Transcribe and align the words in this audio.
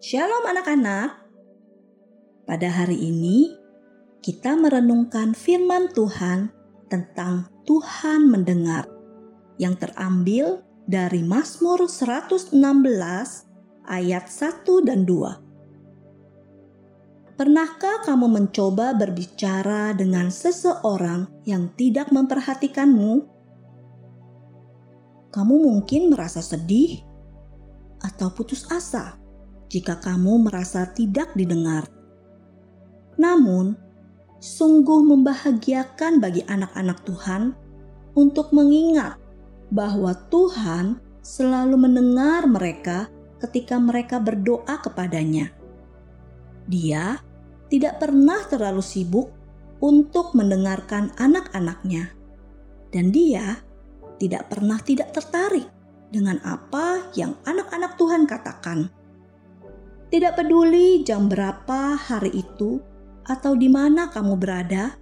Shalom 0.00 0.48
anak-anak. 0.48 1.28
Pada 2.48 2.72
hari 2.72 2.96
ini 2.96 3.52
kita 4.24 4.56
merenungkan 4.56 5.36
firman 5.36 5.92
Tuhan 5.92 6.48
tentang 6.88 7.52
Tuhan 7.68 8.32
mendengar 8.32 8.88
yang 9.60 9.76
terambil 9.76 10.64
dari 10.88 11.20
Mazmur 11.20 11.84
116 11.84 12.56
ayat 13.92 14.24
1 14.24 14.88
dan 14.88 15.04
2. 15.04 17.36
Pernahkah 17.36 18.00
kamu 18.00 18.40
mencoba 18.40 18.96
berbicara 18.96 19.92
dengan 19.92 20.32
seseorang 20.32 21.28
yang 21.44 21.68
tidak 21.76 22.08
memperhatikanmu? 22.08 23.28
Kamu 25.28 25.54
mungkin 25.60 26.08
merasa 26.08 26.40
sedih 26.40 27.04
atau 28.00 28.32
putus 28.32 28.64
asa 28.72 29.20
jika 29.70 30.02
kamu 30.02 30.50
merasa 30.50 30.84
tidak 30.90 31.30
didengar. 31.38 31.86
Namun, 33.16 33.78
sungguh 34.42 35.00
membahagiakan 35.06 36.18
bagi 36.18 36.42
anak-anak 36.44 37.06
Tuhan 37.06 37.54
untuk 38.18 38.50
mengingat 38.50 39.16
bahwa 39.70 40.10
Tuhan 40.28 40.98
selalu 41.22 41.78
mendengar 41.78 42.50
mereka 42.50 43.06
ketika 43.38 43.78
mereka 43.78 44.18
berdoa 44.18 44.82
kepadanya. 44.82 45.54
Dia 46.66 47.22
tidak 47.70 48.02
pernah 48.02 48.42
terlalu 48.50 48.82
sibuk 48.82 49.30
untuk 49.80 50.34
mendengarkan 50.36 51.14
anak-anaknya, 51.16 52.12
dan 52.90 53.14
dia 53.14 53.62
tidak 54.20 54.52
pernah 54.52 54.76
tidak 54.82 55.16
tertarik 55.16 55.64
dengan 56.12 56.36
apa 56.44 57.08
yang 57.16 57.38
anak-anak 57.48 57.96
Tuhan 57.96 58.28
katakan. 58.28 58.92
Tidak 60.10 60.34
peduli 60.34 61.06
jam 61.06 61.30
berapa 61.30 61.94
hari 61.94 62.34
itu 62.34 62.82
atau 63.22 63.54
di 63.54 63.70
mana 63.70 64.10
kamu 64.10 64.34
berada, 64.34 64.98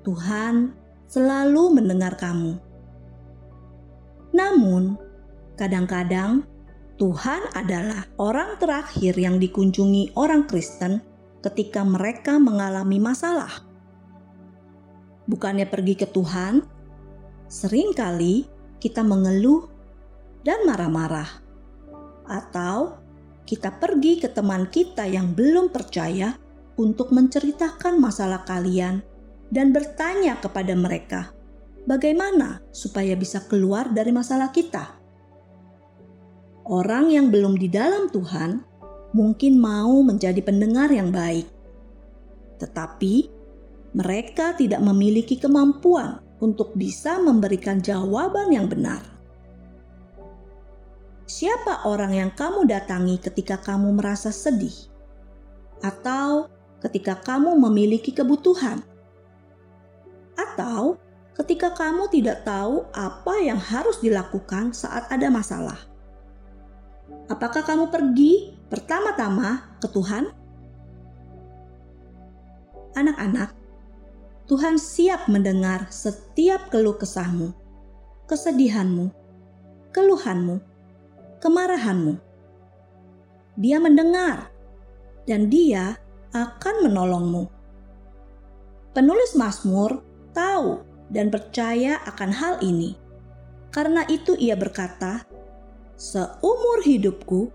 Tuhan 0.00 0.72
selalu 1.04 1.76
mendengar 1.76 2.16
kamu. 2.16 2.56
Namun, 4.32 4.96
kadang-kadang 5.60 6.48
Tuhan 6.96 7.52
adalah 7.52 8.08
orang 8.16 8.56
terakhir 8.56 9.12
yang 9.20 9.36
dikunjungi 9.36 10.16
orang 10.16 10.48
Kristen 10.48 11.04
ketika 11.44 11.84
mereka 11.84 12.40
mengalami 12.40 12.96
masalah. 12.96 13.60
Bukannya 15.28 15.68
pergi 15.68 16.00
ke 16.00 16.08
Tuhan, 16.08 16.64
sering 17.52 17.92
kali 17.92 18.48
kita 18.80 19.04
mengeluh 19.04 19.68
dan 20.48 20.64
marah-marah, 20.64 21.28
atau 22.24 22.96
kita 23.48 23.80
pergi 23.80 24.20
ke 24.20 24.28
teman 24.28 24.68
kita 24.68 25.08
yang 25.08 25.32
belum 25.32 25.72
percaya 25.72 26.36
untuk 26.76 27.16
menceritakan 27.16 27.96
masalah 27.96 28.44
kalian 28.44 29.00
dan 29.48 29.72
bertanya 29.72 30.36
kepada 30.36 30.76
mereka, 30.76 31.32
bagaimana 31.88 32.60
supaya 32.76 33.16
bisa 33.16 33.48
keluar 33.48 33.88
dari 33.88 34.12
masalah 34.12 34.52
kita. 34.52 35.00
Orang 36.68 37.08
yang 37.08 37.32
belum 37.32 37.56
di 37.56 37.72
dalam 37.72 38.12
Tuhan 38.12 38.60
mungkin 39.16 39.56
mau 39.56 40.04
menjadi 40.04 40.44
pendengar 40.44 40.92
yang 40.92 41.08
baik, 41.08 41.48
tetapi 42.60 43.32
mereka 43.96 44.52
tidak 44.52 44.84
memiliki 44.84 45.40
kemampuan 45.40 46.20
untuk 46.44 46.76
bisa 46.76 47.16
memberikan 47.16 47.80
jawaban 47.80 48.52
yang 48.52 48.68
benar. 48.68 49.17
Siapa 51.38 51.86
orang 51.86 52.18
yang 52.18 52.30
kamu 52.34 52.66
datangi 52.66 53.14
ketika 53.22 53.62
kamu 53.62 53.94
merasa 53.94 54.34
sedih, 54.34 54.74
atau 55.86 56.50
ketika 56.82 57.14
kamu 57.14 57.54
memiliki 57.54 58.10
kebutuhan, 58.10 58.82
atau 60.34 60.98
ketika 61.38 61.70
kamu 61.78 62.10
tidak 62.10 62.42
tahu 62.42 62.82
apa 62.90 63.38
yang 63.38 63.54
harus 63.54 64.02
dilakukan 64.02 64.74
saat 64.74 65.06
ada 65.14 65.30
masalah? 65.30 65.78
Apakah 67.30 67.62
kamu 67.62 67.86
pergi 67.86 68.58
pertama-tama 68.66 69.78
ke 69.78 69.86
Tuhan? 69.94 70.34
Anak-anak, 72.98 73.54
Tuhan 74.50 74.74
siap 74.74 75.30
mendengar 75.30 75.86
setiap 75.94 76.66
keluh 76.74 76.98
kesahmu, 76.98 77.54
kesedihanmu, 78.26 79.14
keluhanmu, 79.94 80.77
kemarahanmu. 81.38 82.18
Dia 83.58 83.82
mendengar 83.82 84.50
dan 85.26 85.50
dia 85.50 85.98
akan 86.34 86.86
menolongmu. 86.86 87.50
Penulis 88.94 89.34
Mazmur 89.34 90.02
tahu 90.34 90.82
dan 91.10 91.32
percaya 91.32 91.98
akan 92.04 92.30
hal 92.30 92.54
ini. 92.62 92.94
Karena 93.68 94.02
itu 94.08 94.32
ia 94.38 94.56
berkata, 94.56 95.28
"Seumur 95.94 96.82
hidupku 96.84 97.52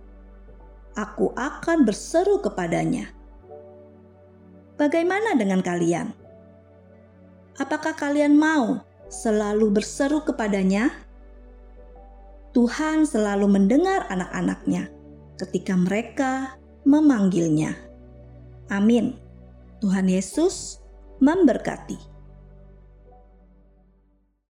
aku 0.93 1.33
akan 1.33 1.83
berseru 1.83 2.37
kepadanya." 2.39 3.09
Bagaimana 4.77 5.37
dengan 5.37 5.61
kalian? 5.61 6.13
Apakah 7.61 7.93
kalian 7.93 8.33
mau 8.33 8.81
selalu 9.13 9.69
berseru 9.69 10.25
kepadanya? 10.25 10.89
Tuhan 12.53 13.09
selalu 13.09 13.49
mendengar 13.49 14.05
anak-anaknya 14.13 14.85
ketika 15.41 15.73
mereka 15.73 16.53
memanggilnya. 16.85 17.73
Amin. 18.69 19.17
Tuhan 19.81 20.05
Yesus 20.05 20.77
memberkati. 21.17 22.12